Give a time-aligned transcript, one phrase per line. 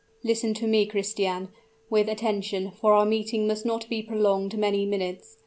[0.23, 1.49] "Listen to me, Christian,
[1.91, 5.37] with attention, for our meeting must not be prolonged many minutes.